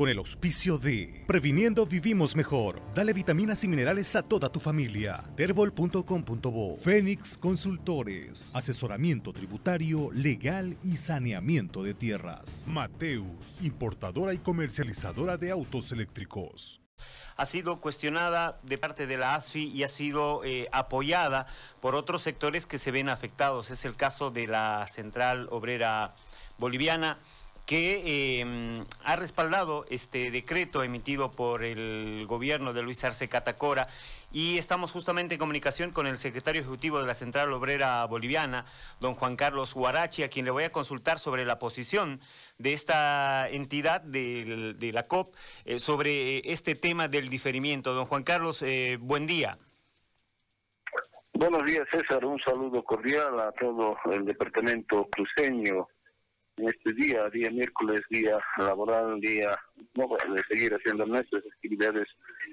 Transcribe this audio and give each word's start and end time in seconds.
con 0.00 0.08
el 0.08 0.16
auspicio 0.16 0.78
de 0.78 1.24
Previniendo 1.26 1.84
Vivimos 1.84 2.34
Mejor. 2.34 2.80
Dale 2.94 3.12
vitaminas 3.12 3.64
y 3.64 3.68
minerales 3.68 4.16
a 4.16 4.22
toda 4.22 4.48
tu 4.48 4.58
familia. 4.58 5.22
Terbol.com.bo 5.36 6.76
Fénix 6.78 7.36
Consultores. 7.36 8.50
Asesoramiento 8.54 9.34
tributario, 9.34 10.10
legal 10.14 10.78
y 10.82 10.96
saneamiento 10.96 11.82
de 11.82 11.92
tierras. 11.92 12.64
Mateus, 12.66 13.26
importadora 13.60 14.32
y 14.32 14.38
comercializadora 14.38 15.36
de 15.36 15.50
autos 15.50 15.92
eléctricos 15.92 16.80
ha 17.36 17.46
sido 17.46 17.80
cuestionada 17.80 18.58
de 18.62 18.76
parte 18.76 19.06
de 19.06 19.16
la 19.16 19.34
ASFI 19.34 19.68
y 19.68 19.82
ha 19.82 19.88
sido 19.88 20.44
eh, 20.44 20.68
apoyada 20.72 21.46
por 21.80 21.94
otros 21.94 22.20
sectores 22.20 22.66
que 22.66 22.76
se 22.76 22.90
ven 22.90 23.08
afectados. 23.08 23.70
Es 23.70 23.86
el 23.86 23.96
caso 23.96 24.30
de 24.30 24.46
la 24.46 24.86
Central 24.90 25.48
Obrera 25.50 26.14
Boliviana 26.58 27.18
que 27.66 28.40
em, 28.40 28.84
ha 29.04 29.16
respaldado 29.16 29.86
este 29.90 30.30
decreto 30.30 30.82
emitido 30.82 31.30
por 31.30 31.62
el 31.62 32.24
gobierno 32.26 32.72
de 32.72 32.82
Luis 32.82 33.04
Arce 33.04 33.28
Catacora 33.28 33.88
y 34.32 34.58
estamos 34.58 34.92
justamente 34.92 35.34
en 35.34 35.38
comunicación 35.38 35.90
con 35.90 36.06
el 36.06 36.18
secretario 36.18 36.62
ejecutivo 36.62 37.00
de 37.00 37.06
la 37.06 37.14
Central 37.14 37.52
Obrera 37.52 38.04
Boliviana, 38.06 38.64
don 39.00 39.14
Juan 39.14 39.36
Carlos 39.36 39.74
Huarachi, 39.74 40.22
a 40.22 40.28
quien 40.28 40.44
le 40.44 40.50
voy 40.50 40.64
a 40.64 40.72
consultar 40.72 41.18
sobre 41.18 41.44
la 41.44 41.58
posición 41.58 42.20
de 42.58 42.72
esta 42.72 43.48
entidad 43.48 44.00
de, 44.00 44.90
la 44.92 45.02
COP 45.04 45.34
eh, 45.64 45.78
sobre 45.78 46.38
este 46.52 46.74
tema 46.74 47.08
del 47.08 47.28
diferimiento. 47.28 47.94
Don 47.94 48.06
Juan 48.06 48.22
Carlos, 48.22 48.62
eh, 48.62 48.98
buen 49.00 49.26
día. 49.26 49.58
Buenos 51.32 51.64
días, 51.64 51.88
César. 51.90 52.24
Un 52.24 52.38
saludo 52.40 52.82
cordial 52.84 53.40
a 53.40 53.52
todo 53.52 53.96
el 54.12 54.26
departamento 54.26 55.08
cruceño 55.10 55.88
este 56.68 56.92
día, 56.94 57.28
día 57.30 57.50
miércoles, 57.50 58.00
día 58.10 58.38
laboral, 58.58 59.20
día 59.20 59.56
no, 59.94 60.08
de 60.08 60.42
seguir 60.48 60.72
haciendo 60.74 61.06
nuestras 61.06 61.42
actividades 61.54 62.08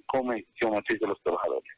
como 0.07 0.33
institución 0.33 0.83
de 0.99 1.07
los 1.07 1.21
trabajadores. 1.23 1.71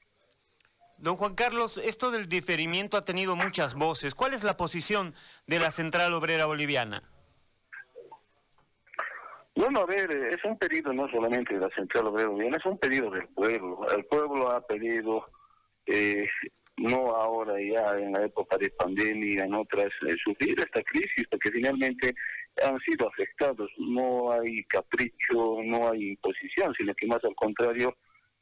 Don 0.97 1.15
Juan 1.15 1.33
Carlos, 1.33 1.77
esto 1.77 2.11
del 2.11 2.27
diferimiento 2.27 2.97
ha 2.97 3.01
tenido 3.01 3.35
muchas 3.35 3.73
voces. 3.73 4.15
¿Cuál 4.15 4.33
es 4.33 4.43
la 4.43 4.57
posición 4.57 5.15
de 5.47 5.59
la 5.59 5.71
Central 5.71 6.13
Obrera 6.13 6.45
Boliviana? 6.45 7.03
Bueno, 9.55 9.79
a 9.81 9.85
ver, 9.85 10.11
es 10.11 10.43
un 10.43 10.57
pedido 10.57 10.91
no 10.91 11.09
solamente 11.09 11.53
de 11.53 11.61
la 11.61 11.69
Central 11.69 12.07
Obrera 12.07 12.29
Boliviana, 12.29 12.57
es 12.57 12.65
un 12.65 12.77
pedido 12.77 13.09
del 13.11 13.27
pueblo. 13.29 13.87
El 13.95 14.05
pueblo 14.05 14.51
ha 14.51 14.61
pedido 14.61 15.25
eh, 15.85 16.27
no 16.79 17.15
ahora 17.15 17.55
ya 17.59 17.95
en 17.97 18.13
la 18.13 18.25
época 18.25 18.57
de 18.57 18.69
pandemia, 18.71 19.45
en 19.45 19.53
otras, 19.53 19.89
eh, 20.07 20.15
sufrir 20.23 20.59
esta 20.59 20.81
crisis, 20.83 21.27
porque 21.29 21.51
finalmente 21.51 22.13
han 22.63 22.79
sido 22.79 23.07
afectados. 23.07 23.69
No 23.77 24.31
hay 24.31 24.63
capricho, 24.63 25.59
no 25.63 25.91
hay 25.91 26.09
imposición, 26.09 26.73
sino 26.77 26.93
que 26.95 27.07
más 27.07 27.23
al 27.23 27.35
contrario, 27.35 27.95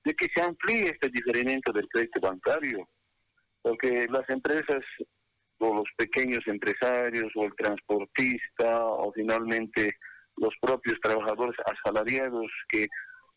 de 0.03 0.13
que 0.13 0.27
se 0.33 0.41
amplíe 0.41 0.85
este 0.85 1.09
diferimiento 1.09 1.71
del 1.71 1.87
crédito 1.89 2.19
bancario, 2.21 2.87
porque 3.61 4.07
las 4.09 4.29
empresas 4.29 4.83
o 5.59 5.73
los 5.73 5.89
pequeños 5.97 6.45
empresarios 6.45 7.31
o 7.35 7.45
el 7.45 7.55
transportista 7.55 8.85
o 8.85 9.11
finalmente 9.11 9.95
los 10.37 10.53
propios 10.61 10.99
trabajadores 11.01 11.57
asalariados 11.65 12.51
que 12.69 12.85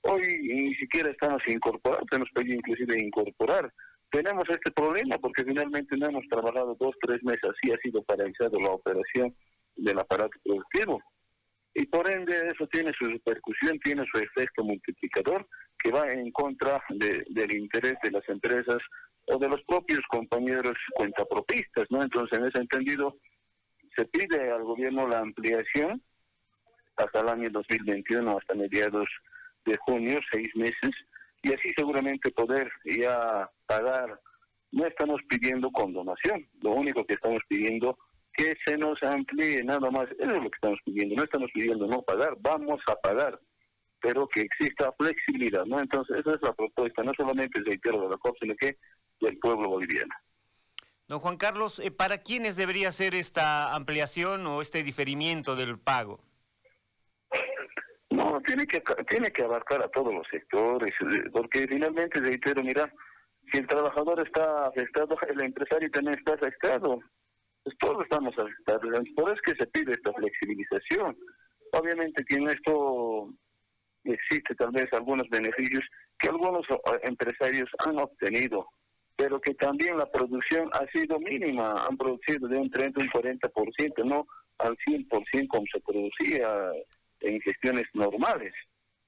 hoy 0.03 0.23
ni 0.43 0.75
siquiera 0.75 1.11
estamos 1.11 1.43
incorporados, 1.47 2.07
se 2.13 2.19
nos 2.19 2.29
inclusive 2.45 3.03
incorporar 3.03 3.73
tenemos 4.11 4.45
este 4.49 4.71
problema 4.73 5.17
porque 5.19 5.45
finalmente 5.45 5.97
no 5.97 6.09
hemos 6.09 6.27
trabajado 6.29 6.77
dos, 6.79 6.95
tres 7.01 7.23
meses, 7.23 7.45
así 7.45 7.73
ha 7.73 7.79
sido 7.79 8.03
paralizado 8.03 8.59
la 8.61 8.71
operación 8.71 9.35
del 9.77 9.99
aparato 9.99 10.39
productivo. 10.45 11.01
Y 11.75 11.87
por 11.87 12.11
ende 12.11 12.49
eso 12.53 12.67
tiene 12.67 12.93
su 12.99 13.07
repercusión, 13.07 13.79
tiene 13.79 14.05
su 14.13 14.19
efecto 14.19 14.65
multiplicador 14.65 15.47
que 15.79 15.93
va 15.93 16.13
en 16.13 16.31
contra 16.33 16.83
del 16.91 17.57
interés 17.57 17.95
de 18.03 18.11
las 18.11 18.29
empresas 18.29 18.79
o 19.27 19.39
de 19.39 19.49
los 19.49 19.63
propios 19.63 20.01
compañeros 20.09 20.77
cuentapropistas, 20.95 21.87
¿no? 21.91 22.03
Entonces, 22.03 22.39
en 22.39 22.47
ese 22.47 22.61
entendido, 22.61 23.17
se 23.97 24.05
pide 24.07 24.51
al 24.51 24.65
gobierno 24.65 25.07
la 25.07 25.21
ampliación 25.21 26.03
hasta 26.97 27.21
el 27.21 27.29
año 27.29 27.51
2021, 27.51 28.39
hasta 28.39 28.55
mediados 28.55 29.09
de 29.65 29.77
junio, 29.79 30.19
seis 30.33 30.49
meses, 30.55 30.91
y 31.43 31.53
así 31.53 31.71
seguramente 31.77 32.31
poder 32.31 32.71
ya 32.85 33.51
pagar. 33.67 34.21
No 34.73 34.87
estamos 34.87 35.21
pidiendo 35.29 35.71
condonación, 35.71 36.47
lo 36.63 36.73
único 36.73 37.05
que 37.05 37.15
estamos 37.15 37.43
pidiendo 37.49 37.99
que 38.33 38.55
se 38.65 38.79
nos 38.79 39.03
amplíe 39.03 39.63
nada 39.65 39.91
más, 39.91 40.09
eso 40.13 40.37
es 40.37 40.43
lo 40.43 40.51
que 40.51 40.57
estamos 40.57 40.79
pidiendo, 40.85 41.17
no 41.17 41.25
estamos 41.25 41.51
pidiendo 41.53 41.87
no 41.87 42.03
pagar, 42.03 42.37
vamos 42.41 42.81
a 42.87 42.95
pagar, 42.97 43.41
pero 44.01 44.29
que 44.29 44.43
exista 44.43 44.93
flexibilidad, 44.93 45.65
¿no? 45.67 45.81
Entonces 45.81 46.19
esa 46.19 46.35
es 46.35 46.43
la 46.43 46.53
propuesta, 46.55 47.03
no 47.03 47.13
solamente 47.17 47.61
del 47.63 47.79
de 47.79 48.09
la 48.09 48.17
COP, 48.19 48.37
sino 48.41 48.55
que 48.57 48.79
del 49.21 49.39
pueblo 49.39 49.69
boliviano. 49.69 50.15
Don 51.09 51.19
Juan 51.19 51.37
Carlos, 51.37 51.81
eh, 51.81 51.91
¿para 51.91 52.19
quiénes 52.19 52.55
debería 52.55 52.93
ser 52.93 53.17
esta 53.17 53.75
ampliación 53.75 54.47
o 54.47 54.63
este 54.63 54.85
diferimiento 54.85 55.57
del 55.57 55.79
pago? 55.79 56.21
No, 58.21 58.41
tiene 58.43 58.67
que 58.67 58.83
tiene 59.09 59.31
que 59.31 59.43
abarcar 59.43 59.83
a 59.83 59.89
todos 59.89 60.13
los 60.13 60.27
sectores, 60.31 60.93
eh, 61.01 61.31
porque 61.33 61.67
finalmente, 61.67 62.21
reitero, 62.21 62.63
mira, 62.63 62.93
si 63.51 63.59
el 63.59 63.67
trabajador 63.67 64.21
está 64.21 64.67
afectado, 64.67 65.17
el 65.29 65.41
empresario 65.41 65.91
también 65.91 66.19
está 66.19 66.35
afectado. 66.35 67.01
Pues 67.63 67.77
todos 67.79 68.03
estamos 68.03 68.35
afectados. 68.39 68.83
Por 69.17 69.25
eso 69.25 69.35
es 69.35 69.41
que 69.43 69.55
se 69.55 69.67
pide 69.69 69.93
esta 69.93 70.13
flexibilización. 70.13 71.17
Obviamente 71.73 72.25
que 72.25 72.37
en 72.37 72.49
esto 72.49 73.31
existe 74.05 74.55
tal 74.55 74.73
vez 74.73 74.89
algunos 74.93 75.29
beneficios 75.31 75.85
que 76.19 76.29
algunos 76.29 76.67
eh, 76.69 77.01
empresarios 77.05 77.71
han 77.87 77.99
obtenido, 77.99 78.67
pero 79.17 79.41
que 79.41 79.55
también 79.55 79.97
la 79.97 80.11
producción 80.11 80.69
ha 80.73 80.87
sido 80.89 81.19
mínima, 81.21 81.87
han 81.87 81.97
producido 81.97 82.49
de 82.49 82.59
un 82.59 82.71
30 82.71 83.01
a 83.01 83.05
un 83.05 83.11
40%, 83.11 84.05
no 84.05 84.27
al 84.59 84.77
100% 84.77 85.49
como 85.49 85.65
se 85.73 85.81
producía 85.81 86.71
en 87.21 87.41
gestiones 87.41 87.85
normales. 87.95 88.53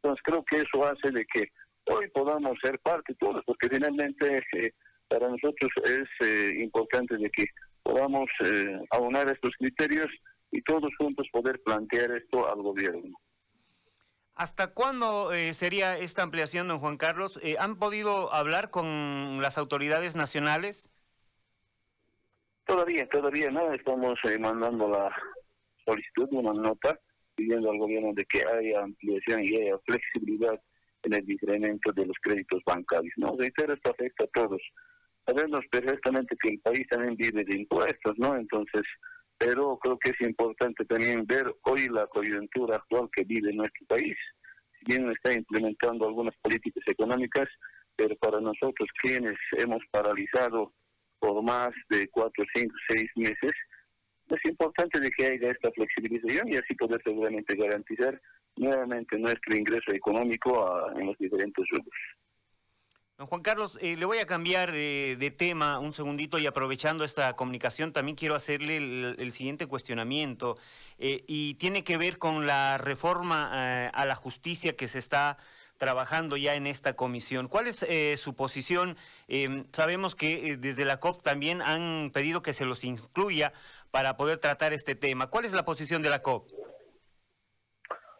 Entonces 0.02 0.22
creo 0.24 0.44
que 0.44 0.56
eso 0.56 0.84
hace 0.84 1.10
de 1.10 1.24
que 1.26 1.48
hoy 1.86 2.08
podamos 2.10 2.58
ser 2.62 2.78
parte 2.80 3.14
todos, 3.14 3.42
porque 3.46 3.68
finalmente 3.68 4.42
eh, 4.54 4.72
para 5.08 5.28
nosotros 5.28 5.70
es 5.84 6.08
eh, 6.26 6.54
importante 6.60 7.16
de 7.16 7.30
que 7.30 7.44
podamos 7.82 8.28
eh, 8.44 8.80
abonar 8.90 9.28
estos 9.30 9.52
criterios 9.58 10.08
y 10.50 10.62
todos 10.62 10.90
juntos 10.98 11.26
poder 11.32 11.60
plantear 11.64 12.10
esto 12.12 12.48
al 12.50 12.62
gobierno. 12.62 13.16
¿Hasta 14.34 14.68
cuándo 14.68 15.30
sería 15.52 15.98
esta 15.98 16.22
ampliación, 16.22 16.66
don 16.66 16.78
Juan 16.78 16.96
Carlos? 16.96 17.38
¿Han 17.58 17.78
podido 17.78 18.32
hablar 18.32 18.70
con 18.70 19.40
las 19.42 19.58
autoridades 19.58 20.16
nacionales? 20.16 20.90
Todavía, 22.64 23.06
todavía 23.10 23.50
no. 23.50 23.74
Estamos 23.74 24.18
mandando 24.40 24.88
la 24.88 25.14
solicitud, 25.84 26.28
una 26.30 26.54
nota 26.54 26.98
pidiendo 27.42 27.70
al 27.70 27.78
gobierno 27.78 28.12
de 28.14 28.24
que 28.24 28.42
haya 28.46 28.82
ampliación 28.82 29.44
y 29.44 29.56
haya 29.56 29.78
flexibilidad 29.84 30.60
en 31.02 31.14
el 31.14 31.30
incremento 31.30 31.92
de 31.92 32.06
los 32.06 32.16
créditos 32.22 32.62
bancarios. 32.64 33.12
No, 33.16 33.36
reitero, 33.36 33.74
esto 33.74 33.90
afecta 33.90 34.24
a 34.24 34.28
todos. 34.28 34.62
Sabemos 35.26 35.64
perfectamente 35.70 36.36
que 36.40 36.50
el 36.50 36.60
país 36.60 36.86
también 36.88 37.16
vive 37.16 37.44
de 37.44 37.56
impuestos, 37.56 38.12
¿no? 38.18 38.36
Entonces, 38.36 38.82
pero 39.38 39.76
creo 39.78 39.98
que 39.98 40.10
es 40.10 40.20
importante 40.20 40.84
también 40.84 41.26
ver 41.26 41.52
hoy 41.64 41.88
la 41.88 42.06
coyuntura 42.06 42.76
actual 42.76 43.08
que 43.14 43.24
vive 43.24 43.52
nuestro 43.52 43.86
país. 43.86 44.16
Si 44.78 44.84
bien 44.86 45.10
está 45.10 45.32
implementando 45.32 46.06
algunas 46.06 46.36
políticas 46.42 46.84
económicas, 46.86 47.48
pero 47.96 48.16
para 48.16 48.40
nosotros 48.40 48.88
quienes 49.00 49.36
hemos 49.58 49.80
paralizado 49.90 50.72
por 51.18 51.42
más 51.42 51.70
de 51.88 52.08
cuatro, 52.08 52.44
cinco, 52.54 52.74
seis 52.88 53.08
meses, 53.16 53.52
es 54.36 54.44
importante 54.50 55.00
de 55.00 55.10
que 55.10 55.26
haya 55.26 55.50
esta 55.50 55.70
flexibilización 55.72 56.48
y 56.48 56.56
así 56.56 56.74
poder 56.74 57.00
seguramente 57.04 57.54
garantizar 57.56 58.20
nuevamente 58.56 59.18
nuestro 59.18 59.56
ingreso 59.56 59.92
económico 59.92 60.90
en 60.96 61.06
los 61.06 61.18
diferentes 61.18 61.64
rubros. 61.70 61.94
Don 63.18 63.28
Juan 63.28 63.42
Carlos, 63.42 63.78
eh, 63.80 63.94
le 63.96 64.04
voy 64.04 64.18
a 64.18 64.26
cambiar 64.26 64.72
eh, 64.74 65.16
de 65.16 65.30
tema 65.30 65.78
un 65.78 65.92
segundito 65.92 66.38
y 66.38 66.46
aprovechando 66.46 67.04
esta 67.04 67.34
comunicación 67.34 67.92
también 67.92 68.16
quiero 68.16 68.34
hacerle 68.34 68.78
el, 68.78 69.32
siguiente 69.32 69.66
cuestionamiento 69.66 70.56
eh, 70.98 71.22
y 71.28 71.54
tiene 71.54 71.84
que 71.84 71.98
ver 71.98 72.18
con 72.18 72.46
la 72.46 72.78
reforma 72.78 73.88
a 73.90 74.06
la 74.06 74.14
justicia 74.16 74.76
que 74.76 74.88
se 74.88 74.98
está 74.98 75.36
trabajando 75.76 76.36
ya 76.36 76.54
en 76.54 76.66
esta 76.66 76.94
comisión. 76.96 77.48
¿Cuál 77.48 77.66
es 77.66 77.86
su 78.20 78.34
posición? 78.34 78.96
sabemos 79.72 80.14
que 80.14 80.56
desde 80.56 80.84
la 80.84 80.98
COP 80.98 81.22
también 81.22 81.62
han 81.62 82.10
pedido 82.12 82.42
que 82.42 82.52
se 82.52 82.64
los 82.64 82.82
incluya 82.82 83.52
para 83.92 84.16
poder 84.16 84.38
tratar 84.38 84.72
este 84.72 84.96
tema. 84.96 85.28
¿Cuál 85.28 85.44
es 85.44 85.52
la 85.52 85.64
posición 85.64 86.02
de 86.02 86.10
la 86.10 86.22
COP? 86.22 86.48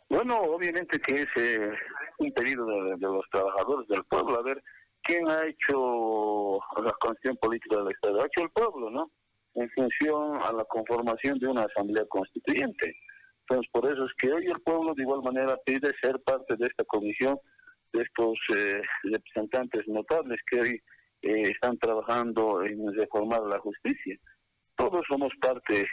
Bueno, 0.08 0.38
obviamente 0.42 1.00
que 1.00 1.22
es 1.22 1.28
eh, 1.36 1.72
un 2.18 2.30
pedido 2.32 2.66
de, 2.66 2.98
los 2.98 3.24
trabajadores 3.32 3.88
del 3.88 4.04
pueblo. 4.04 4.38
A 4.38 4.42
ver, 4.42 4.62
¿quién 5.02 5.26
ha 5.28 5.46
hecho 5.46 6.60
la 6.76 6.92
constitución 7.00 7.38
política 7.38 7.78
del 7.78 7.92
Estado? 7.92 8.20
Ha 8.20 8.26
hecho 8.26 8.42
el 8.42 8.50
pueblo, 8.50 8.90
¿no? 8.90 9.10
En 9.54 9.70
función 9.70 10.36
a 10.42 10.52
la 10.52 10.64
conformación 10.66 11.38
de 11.38 11.48
una 11.48 11.62
asamblea 11.62 12.04
constituyente. 12.08 12.94
Entonces, 13.40 13.70
por 13.72 13.90
eso 13.90 14.04
es 14.04 14.12
que 14.18 14.30
hoy 14.30 14.46
el 14.46 14.60
pueblo 14.60 14.92
de 14.94 15.02
igual 15.02 15.22
manera 15.22 15.56
pide 15.64 15.90
ser 16.02 16.20
parte 16.20 16.54
de 16.56 16.66
esta 16.66 16.84
comisión, 16.84 17.38
de 17.94 18.02
estos 18.02 18.38
eh, 18.54 18.82
representantes 19.04 19.88
notables 19.88 20.38
que 20.46 20.60
hoy 20.60 20.82
eh, 21.22 21.42
están 21.50 21.78
trabajando 21.78 22.62
en 22.62 22.94
reformar 22.94 23.40
la 23.44 23.58
justicia. 23.60 24.18
Todos 24.82 25.06
somos 25.06 25.30
parte 25.40 25.86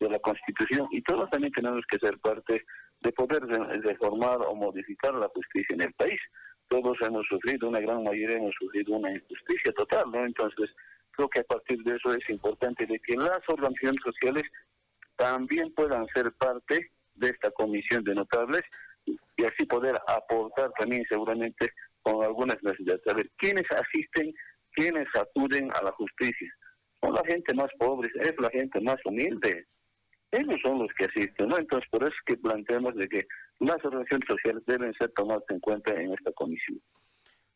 de 0.00 0.10
la 0.10 0.18
Constitución 0.18 0.88
y 0.90 1.00
todos 1.02 1.30
también 1.30 1.52
tenemos 1.52 1.84
que 1.88 1.96
ser 2.00 2.18
parte 2.18 2.66
de 3.00 3.12
poder 3.12 3.40
reformar 3.84 4.38
o 4.48 4.52
modificar 4.56 5.14
la 5.14 5.28
justicia 5.28 5.74
en 5.74 5.82
el 5.82 5.92
país. 5.92 6.20
Todos 6.68 6.98
hemos 7.02 7.24
sufrido, 7.28 7.68
una 7.68 7.78
gran 7.78 8.02
mayoría 8.02 8.38
hemos 8.38 8.52
sufrido 8.58 8.96
una 8.96 9.12
injusticia 9.12 9.72
total, 9.74 10.10
¿no? 10.10 10.24
Entonces, 10.24 10.74
creo 11.12 11.28
que 11.28 11.38
a 11.38 11.44
partir 11.44 11.78
de 11.84 11.94
eso 11.94 12.12
es 12.14 12.28
importante 12.28 12.84
de 12.84 12.98
que 12.98 13.14
las 13.14 13.38
organizaciones 13.46 14.02
sociales 14.02 14.42
también 15.14 15.72
puedan 15.74 16.04
ser 16.08 16.32
parte 16.32 16.90
de 17.14 17.28
esta 17.28 17.52
comisión 17.52 18.02
de 18.02 18.16
notables 18.16 18.62
y 19.04 19.44
así 19.44 19.66
poder 19.66 20.00
aportar 20.08 20.72
también 20.76 21.04
seguramente 21.08 21.70
con 22.02 22.24
algunas 22.24 22.60
necesidades. 22.60 23.06
A 23.06 23.14
ver, 23.14 23.30
¿quiénes 23.36 23.66
asisten, 23.70 24.34
quiénes 24.72 25.06
acuden 25.14 25.70
a 25.78 25.84
la 25.84 25.92
justicia? 25.92 26.52
Son 27.06 27.14
la 27.14 27.24
gente 27.24 27.54
más 27.54 27.70
pobre, 27.78 28.10
es 28.20 28.34
la 28.38 28.50
gente 28.50 28.80
más 28.80 28.96
humilde. 29.04 29.66
Ellos 30.32 30.60
son 30.64 30.80
los 30.80 30.92
que 30.98 31.04
asisten, 31.04 31.48
¿no? 31.48 31.56
Entonces, 31.56 31.88
por 31.90 32.02
eso 32.02 32.12
es 32.12 32.24
que 32.26 32.36
planteamos 32.36 32.96
de 32.96 33.08
que 33.08 33.26
las 33.60 33.82
organizaciones 33.84 34.26
sociales 34.28 34.62
deben 34.66 34.92
ser 34.94 35.10
tomadas 35.12 35.44
en 35.50 35.60
cuenta 35.60 35.94
en 35.94 36.12
esta 36.12 36.32
comisión. 36.32 36.80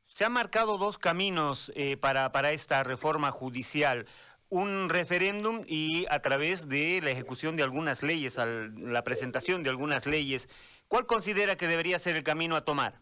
Se 0.05 0.25
han 0.25 0.32
marcado 0.32 0.79
dos 0.79 0.99
caminos 0.99 1.73
eh, 1.75 1.97
para, 1.97 2.31
para 2.32 2.52
esta 2.52 2.85
reforma 2.85 3.31
judicial 3.32 4.06
un 4.50 4.88
referéndum 4.88 5.62
y 5.67 6.06
a 6.11 6.20
través 6.20 6.69
de 6.69 7.00
la 7.02 7.11
ejecución 7.11 7.56
de 7.56 7.62
algunas 7.62 8.02
leyes, 8.02 8.37
la 8.37 9.05
presentación 9.05 9.62
de 9.62 9.70
algunas 9.70 10.06
leyes. 10.06 10.49
¿Cuál 10.88 11.06
considera 11.06 11.56
que 11.56 11.69
debería 11.69 11.99
ser 11.99 12.17
el 12.17 12.25
camino 12.25 12.56
a 12.56 12.64
tomar? 12.64 12.94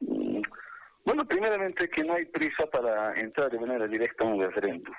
Mm, 0.00 0.42
bueno, 1.04 1.24
primeramente 1.24 1.88
que 1.88 2.02
no 2.02 2.14
hay 2.14 2.24
prisa 2.26 2.66
para 2.66 3.14
entrar 3.14 3.50
de 3.50 3.60
manera 3.60 3.86
directa 3.86 4.24
a 4.24 4.26
un 4.26 4.42
referéndum. 4.42 4.92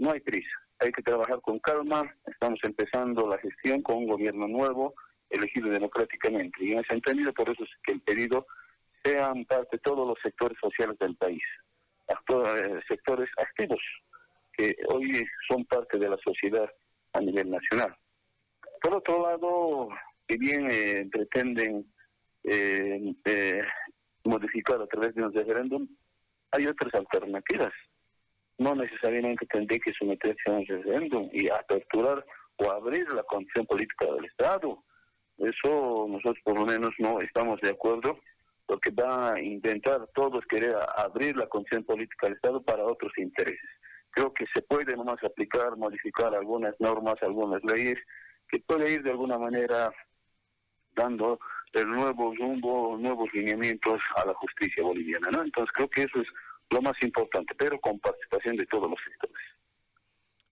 No 0.00 0.12
hay 0.12 0.20
prisa. 0.20 0.48
Hay 0.78 0.90
que 0.92 1.02
trabajar 1.02 1.42
con 1.42 1.58
calma. 1.58 2.10
Estamos 2.24 2.58
empezando 2.62 3.28
la 3.28 3.36
gestión 3.36 3.82
con 3.82 3.96
un 3.98 4.06
gobierno 4.06 4.48
nuevo, 4.48 4.94
elegido 5.28 5.68
democráticamente. 5.68 6.64
Y 6.64 6.72
en 6.72 6.78
ese 6.78 6.94
entendido, 6.94 7.34
por 7.34 7.50
eso 7.50 7.62
es 7.62 7.70
que 7.84 7.92
el 7.92 8.00
pedido 8.00 8.46
sean 9.04 9.44
parte 9.44 9.76
de 9.76 9.80
todos 9.80 10.08
los 10.08 10.16
sectores 10.22 10.56
sociales 10.58 10.98
del 10.98 11.16
país, 11.16 11.42
eh, 12.08 12.80
sectores 12.88 13.28
activos 13.36 13.78
que 14.54 14.74
hoy 14.88 15.22
son 15.46 15.66
parte 15.66 15.98
de 15.98 16.08
la 16.08 16.16
sociedad 16.24 16.70
a 17.12 17.20
nivel 17.20 17.50
nacional. 17.50 17.94
Por 18.80 18.94
otro 18.94 19.22
lado, 19.22 19.88
si 20.26 20.38
bien 20.38 20.66
eh, 20.70 21.06
pretenden 21.12 21.92
eh, 22.44 23.62
modificar 24.24 24.80
a 24.80 24.86
través 24.86 25.14
de 25.14 25.24
un 25.24 25.32
referéndum, 25.34 25.86
hay 26.52 26.66
otras 26.66 26.94
alternativas. 26.94 27.72
No 28.60 28.74
necesariamente 28.74 29.46
tendría 29.46 29.78
que 29.78 29.94
someterse 29.94 30.42
a 30.46 30.52
un 30.52 30.66
referéndum 30.66 31.30
y 31.32 31.48
aperturar 31.48 32.22
o 32.58 32.70
abrir 32.70 33.10
la 33.10 33.22
condición 33.22 33.64
política 33.64 34.04
del 34.04 34.26
Estado. 34.26 34.84
Eso 35.38 36.06
nosotros 36.06 36.36
por 36.44 36.58
lo 36.58 36.66
menos 36.66 36.90
no 36.98 37.22
estamos 37.22 37.58
de 37.62 37.70
acuerdo 37.70 38.20
porque 38.66 38.90
va 38.90 39.32
a 39.32 39.40
intentar 39.40 40.06
todos 40.14 40.44
querer 40.44 40.76
abrir 40.94 41.36
la 41.36 41.46
condición 41.46 41.84
política 41.84 42.26
del 42.26 42.36
Estado 42.36 42.62
para 42.62 42.84
otros 42.84 43.12
intereses. 43.16 43.70
Creo 44.10 44.34
que 44.34 44.44
se 44.52 44.60
puede 44.60 44.94
nomás 44.94 45.24
aplicar, 45.24 45.78
modificar 45.78 46.34
algunas 46.34 46.74
normas, 46.80 47.14
algunas 47.22 47.62
leyes, 47.64 47.98
que 48.46 48.58
puede 48.60 48.92
ir 48.92 49.02
de 49.02 49.12
alguna 49.12 49.38
manera 49.38 49.90
dando 50.94 51.40
el 51.72 51.88
nuevo 51.88 52.34
rumbo, 52.34 52.98
nuevos 52.98 53.32
lineamientos 53.32 54.00
a 54.16 54.26
la 54.26 54.34
justicia 54.34 54.82
boliviana. 54.82 55.28
Entonces 55.30 55.72
creo 55.72 55.88
que 55.88 56.02
eso 56.02 56.20
es 56.20 56.28
lo 56.70 56.82
más 56.82 56.96
importante, 57.02 57.54
pero 57.56 57.80
con 57.80 57.98
participación 57.98 58.56
de 58.56 58.66
todos 58.66 58.88
los 58.88 58.98
sectores. 59.04 59.46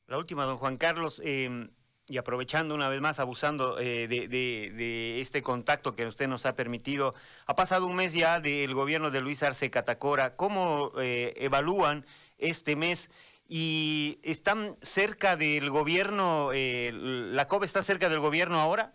La 0.07 0.19
última, 0.19 0.45
don 0.45 0.57
Juan 0.57 0.77
Carlos. 0.77 1.21
Eh, 1.25 1.69
y 2.09 2.17
aprovechando 2.17 2.75
una 2.75 2.89
vez 2.89 3.01
más, 3.01 3.21
abusando 3.21 3.79
eh, 3.79 4.09
de, 4.09 5.21
este 5.21 5.43
contacto 5.43 5.95
que 5.95 6.07
usted 6.07 6.27
nos 6.27 6.47
ha 6.47 6.57
permitido, 6.57 7.15
ha 7.47 7.55
pasado 7.55 7.87
un 7.87 7.97
mes 7.97 8.15
ya 8.15 8.41
del 8.41 8.75
gobierno 8.75 9.11
de 9.11 9.21
Luis 9.21 9.43
Arce 9.43 9.71
Catacora. 9.71 10.35
¿Cómo 10.35 10.91
eh, 10.99 11.35
evalúan 11.37 12.07
este 12.39 12.77
mes? 12.77 13.11
¿Y 13.47 14.21
están 14.23 14.77
cerca 14.83 15.37
del 15.37 15.71
gobierno, 15.71 16.51
eh, 16.53 16.91
la 16.93 17.47
COP 17.47 17.65
está 17.65 17.83
cerca 17.83 18.09
del 18.09 18.21
gobierno 18.21 18.61
ahora? 18.61 18.95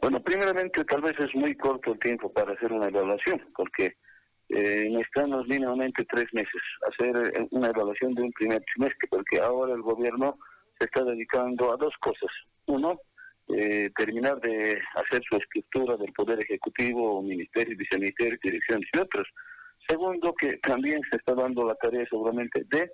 Bueno, 0.00 0.22
primeramente 0.22 0.84
tal 0.84 1.02
vez 1.02 1.18
es 1.18 1.34
muy 1.34 1.56
corto 1.56 1.92
el 1.92 1.98
tiempo 1.98 2.32
para 2.32 2.52
hacer 2.52 2.72
una 2.72 2.88
evaluación, 2.88 3.42
porque 3.54 3.96
eh, 4.48 4.88
necesitamos 4.90 5.46
mínimamente 5.48 6.04
tres 6.04 6.26
meses 6.32 6.62
hacer 6.88 7.46
una 7.50 7.68
evaluación 7.68 8.14
de 8.14 8.22
un 8.22 8.32
primer 8.32 8.62
trimestre, 8.72 9.08
porque 9.08 9.40
ahora 9.40 9.74
el 9.74 9.82
gobierno 9.82 10.38
se 10.78 10.86
está 10.86 11.04
dedicando 11.04 11.72
a 11.72 11.76
dos 11.76 11.94
cosas. 12.00 12.30
Uno, 12.66 13.00
eh, 13.48 13.90
terminar 13.96 14.40
de 14.40 14.80
hacer 14.94 15.22
su 15.28 15.36
estructura 15.36 15.96
del 15.96 16.12
Poder 16.12 16.40
Ejecutivo, 16.40 17.22
Ministerio, 17.22 17.76
Viceministerio, 17.76 18.38
Direcciones 18.42 18.88
y 18.92 18.98
otros. 18.98 19.26
Segundo, 19.88 20.34
que 20.34 20.58
también 20.58 21.00
se 21.10 21.16
está 21.18 21.34
dando 21.34 21.64
la 21.64 21.74
tarea 21.76 22.04
seguramente 22.10 22.62
de 22.70 22.90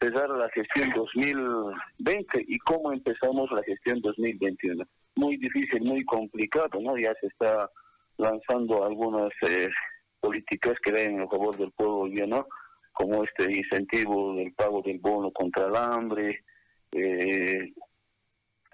cerrar 0.00 0.28
la 0.30 0.48
gestión 0.50 0.90
2020 0.90 2.44
y 2.48 2.58
cómo 2.58 2.92
empezamos 2.92 3.50
la 3.50 3.62
gestión 3.62 4.00
2021. 4.00 4.84
Muy 5.16 5.36
difícil, 5.36 5.82
muy 5.82 6.04
complicado, 6.04 6.80
¿no? 6.80 6.98
Ya 6.98 7.14
se 7.20 7.28
está 7.28 7.70
lanzando 8.18 8.84
algunas 8.84 9.30
eh, 9.48 9.68
políticas 10.22 10.74
que 10.82 10.92
den 10.92 11.20
a 11.20 11.26
favor 11.26 11.56
del 11.56 11.72
pueblo 11.72 11.96
boliviano, 11.96 12.46
como 12.92 13.24
este 13.24 13.50
incentivo 13.50 14.34
del 14.36 14.52
pago 14.54 14.80
del 14.82 14.98
bono 14.98 15.30
contra 15.32 15.66
el 15.66 15.76
hambre, 15.76 16.44
eh, 16.92 17.72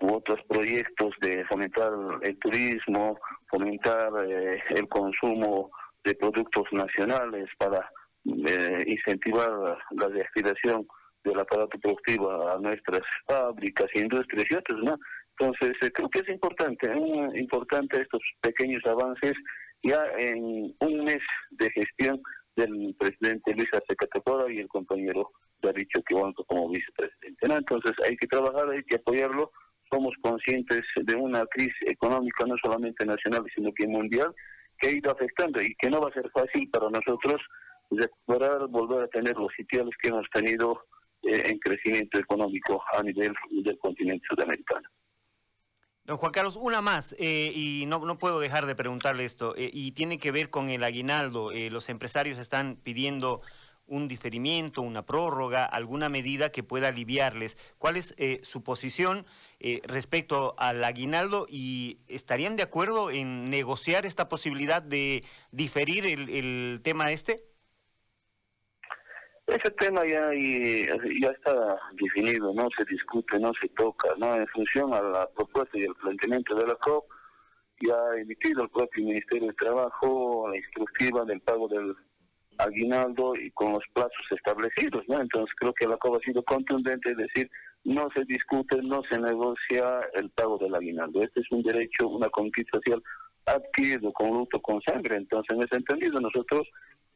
u 0.00 0.14
otros 0.14 0.40
proyectos 0.48 1.14
de 1.20 1.44
fomentar 1.46 1.90
el 2.22 2.38
turismo, 2.38 3.18
fomentar 3.50 4.12
eh, 4.28 4.62
el 4.70 4.88
consumo 4.88 5.70
de 6.04 6.14
productos 6.14 6.64
nacionales 6.72 7.48
para 7.58 7.90
eh, 8.24 8.84
incentivar 8.86 9.50
la 9.90 10.08
reactivación 10.08 10.86
del 11.24 11.40
aparato 11.40 11.78
productivo 11.78 12.48
a 12.48 12.58
nuestras 12.58 13.00
fábricas, 13.26 13.88
industrias 13.94 14.46
y 14.50 14.54
otros, 14.54 14.80
¿no? 14.84 14.96
Entonces, 15.38 15.76
eh, 15.82 15.90
creo 15.92 16.08
que 16.08 16.20
es 16.20 16.28
importante, 16.28 16.92
importante 17.34 18.00
estos 18.00 18.20
pequeños 18.40 18.84
avances 18.86 19.34
ya 19.82 20.04
en 20.18 20.74
un 20.80 21.04
mes 21.04 21.22
de 21.50 21.70
gestión 21.70 22.20
del 22.56 22.94
presidente 22.98 23.54
Luis 23.54 23.68
Arce 23.72 24.52
y 24.52 24.58
el 24.58 24.68
compañero 24.68 25.30
David 25.62 25.86
Choquehuanco 25.94 26.44
como 26.44 26.70
vicepresidente. 26.70 27.46
Entonces 27.46 27.92
hay 28.04 28.16
que 28.16 28.26
trabajar, 28.26 28.68
hay 28.70 28.82
que 28.84 28.96
apoyarlo. 28.96 29.52
Somos 29.90 30.14
conscientes 30.20 30.82
de 30.96 31.14
una 31.14 31.46
crisis 31.46 31.74
económica 31.86 32.44
no 32.46 32.56
solamente 32.62 33.06
nacional, 33.06 33.44
sino 33.54 33.72
que 33.72 33.86
mundial, 33.86 34.34
que 34.78 34.88
ha 34.88 34.92
ido 34.92 35.10
afectando 35.10 35.62
y 35.62 35.74
que 35.76 35.88
no 35.88 36.00
va 36.00 36.10
a 36.10 36.12
ser 36.12 36.30
fácil 36.30 36.68
para 36.70 36.90
nosotros 36.90 37.40
recuperar, 37.90 38.68
volver 38.68 39.04
a 39.04 39.08
tener 39.08 39.34
los 39.36 39.52
sitios 39.56 39.88
que 40.00 40.08
hemos 40.08 40.26
tenido 40.32 40.84
eh, 41.22 41.42
en 41.46 41.58
crecimiento 41.58 42.18
económico 42.18 42.82
a 42.92 43.02
nivel 43.02 43.32
del 43.50 43.78
continente 43.78 44.26
sudamericano. 44.28 44.88
Don 46.08 46.16
Juan 46.16 46.32
Carlos, 46.32 46.56
una 46.56 46.80
más, 46.80 47.14
eh, 47.18 47.52
y 47.54 47.84
no, 47.86 47.98
no 47.98 48.18
puedo 48.18 48.40
dejar 48.40 48.64
de 48.64 48.74
preguntarle 48.74 49.26
esto, 49.26 49.54
eh, 49.56 49.70
y 49.72 49.92
tiene 49.92 50.18
que 50.18 50.32
ver 50.32 50.48
con 50.48 50.70
el 50.70 50.82
aguinaldo. 50.82 51.52
los 51.52 51.90
empresarios 51.90 52.38
están 52.38 52.76
pidiendo 52.82 53.42
un 53.88 54.06
diferimiento, 54.06 54.82
una 54.82 55.04
prórroga, 55.04 55.64
alguna 55.64 56.08
medida 56.08 56.50
que 56.50 56.62
pueda 56.62 56.88
aliviarles. 56.88 57.56
¿Cuál 57.78 57.96
es 57.96 58.14
eh, 58.18 58.40
su 58.42 58.62
posición 58.62 59.26
eh, 59.60 59.80
respecto 59.84 60.54
al 60.58 60.84
aguinaldo 60.84 61.46
y 61.48 61.98
estarían 62.06 62.56
de 62.56 62.62
acuerdo 62.62 63.10
en 63.10 63.50
negociar 63.50 64.06
esta 64.06 64.28
posibilidad 64.28 64.82
de 64.82 65.24
diferir 65.50 66.06
el, 66.06 66.80
tema 66.82 67.10
este? 67.12 67.44
Ese 69.48 69.70
tema 69.70 70.06
ya, 70.06 70.30
ya 70.34 71.30
está 71.30 71.80
definido, 71.92 72.52
no 72.52 72.68
se 72.76 72.84
discute, 72.84 73.38
no 73.38 73.50
se 73.58 73.66
toca, 73.70 74.10
¿no? 74.18 74.36
En 74.36 74.46
función 74.48 74.92
a 74.92 75.00
la 75.00 75.26
propuesta 75.30 75.78
y 75.78 75.84
el 75.84 75.94
planteamiento 75.94 76.54
de 76.54 76.66
la 76.66 76.74
COP, 76.74 77.06
ya 77.80 77.94
ha 77.94 78.20
emitido 78.20 78.64
el 78.64 78.68
propio 78.68 79.06
Ministerio 79.06 79.48
de 79.48 79.54
Trabajo 79.54 80.48
la 80.50 80.56
instructiva 80.58 81.24
del 81.24 81.40
pago 81.40 81.66
del 81.66 81.96
aguinaldo 82.58 83.36
y 83.36 83.50
con 83.52 83.72
los 83.72 83.82
plazos 83.94 84.26
establecidos, 84.32 85.08
¿no? 85.08 85.18
Entonces 85.18 85.54
creo 85.56 85.72
que 85.72 85.88
la 85.88 85.96
COP 85.96 86.16
ha 86.16 86.26
sido 86.26 86.42
contundente, 86.42 87.12
es 87.12 87.16
decir, 87.16 87.50
no 87.84 88.10
se 88.14 88.26
discute, 88.26 88.82
no 88.82 89.02
se 89.08 89.18
negocia 89.18 90.00
el 90.12 90.28
pago 90.28 90.58
del 90.58 90.74
aguinaldo. 90.74 91.22
Este 91.22 91.40
es 91.40 91.50
un 91.50 91.62
derecho, 91.62 92.06
una 92.08 92.28
conquista 92.28 92.78
social 92.84 93.02
adquirido 93.46 94.12
con 94.12 94.28
luto, 94.28 94.60
con 94.60 94.82
sangre. 94.82 95.16
Entonces, 95.16 95.56
en 95.56 95.62
ese 95.62 95.76
entendido, 95.76 96.20
nosotros 96.20 96.68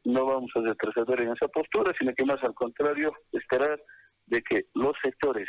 no 0.05 0.25
vamos 0.25 0.51
a 0.55 0.61
retroceder 0.61 1.21
en 1.21 1.33
esa 1.33 1.47
postura, 1.47 1.93
sino 1.97 2.13
que 2.13 2.25
más 2.25 2.41
al 2.43 2.53
contrario, 2.53 3.13
esperar 3.31 3.81
de 4.25 4.41
que 4.41 4.65
los 4.73 4.93
sectores 5.03 5.47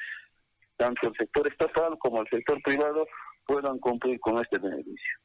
tanto 0.76 1.08
el 1.08 1.14
sector 1.16 1.46
estatal 1.46 1.96
como 1.98 2.20
el 2.20 2.28
sector 2.28 2.60
privado 2.62 3.06
puedan 3.46 3.78
cumplir 3.78 4.18
con 4.20 4.38
este 4.38 4.58
beneficio. 4.58 5.18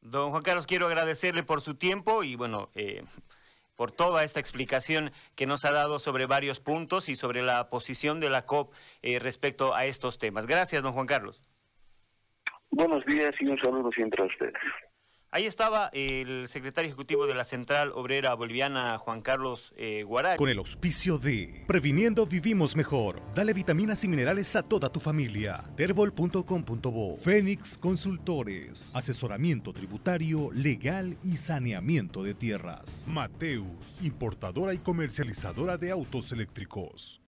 Don 0.00 0.30
Juan 0.30 0.42
Carlos, 0.42 0.66
quiero 0.66 0.86
agradecerle 0.86 1.42
por 1.42 1.60
su 1.60 1.76
tiempo 1.76 2.22
y 2.22 2.36
bueno, 2.36 2.68
eh, 2.74 3.02
por 3.74 3.90
toda 3.92 4.24
esta 4.24 4.40
explicación 4.40 5.10
que 5.34 5.46
nos 5.46 5.64
ha 5.64 5.72
dado 5.72 5.98
sobre 5.98 6.26
varios 6.26 6.60
puntos 6.60 7.08
y 7.08 7.16
sobre 7.16 7.42
la 7.42 7.68
posición 7.70 8.20
de 8.20 8.30
la 8.30 8.46
COP 8.46 8.72
eh, 9.02 9.18
respecto 9.18 9.74
a 9.74 9.84
estos 9.86 10.18
temas. 10.18 10.46
Gracias, 10.46 10.82
don 10.82 10.92
Juan 10.92 11.06
Carlos. 11.06 11.42
Buenos 12.70 13.04
días 13.06 13.32
y 13.40 13.46
un 13.46 13.58
saludo 13.58 13.90
siempre 13.92 14.22
a 14.22 14.26
ustedes. 14.26 14.54
Ahí 15.36 15.44
estaba 15.44 15.90
el 15.92 16.48
secretario 16.48 16.88
ejecutivo 16.88 17.26
de 17.26 17.34
la 17.34 17.44
Central 17.44 17.92
Obrera 17.94 18.32
Boliviana, 18.32 18.96
Juan 18.96 19.20
Carlos 19.20 19.74
eh, 19.76 20.02
Guaray. 20.02 20.38
Con 20.38 20.48
el 20.48 20.56
auspicio 20.56 21.18
de 21.18 21.62
Previniendo 21.66 22.24
Vivimos 22.24 22.74
Mejor. 22.74 23.20
Dale 23.34 23.52
vitaminas 23.52 24.02
y 24.02 24.08
minerales 24.08 24.56
a 24.56 24.62
toda 24.62 24.88
tu 24.88 24.98
familia. 24.98 25.62
Terbol.com.bo. 25.76 27.18
Fénix 27.18 27.76
Consultores. 27.76 28.90
Asesoramiento 28.94 29.74
tributario, 29.74 30.50
legal 30.54 31.18
y 31.22 31.36
saneamiento 31.36 32.22
de 32.22 32.32
tierras. 32.32 33.04
Mateus, 33.06 33.66
importadora 34.00 34.72
y 34.72 34.78
comercializadora 34.78 35.76
de 35.76 35.90
autos 35.90 36.32
eléctricos. 36.32 37.20